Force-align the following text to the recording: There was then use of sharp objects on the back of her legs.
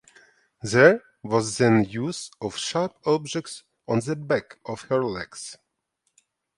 There 0.63 1.03
was 1.21 1.59
then 1.59 1.83
use 1.83 2.31
of 2.41 2.57
sharp 2.57 2.97
objects 3.05 3.61
on 3.87 3.99
the 3.99 4.15
back 4.15 4.57
of 4.65 4.81
her 4.89 5.03
legs. 5.03 5.57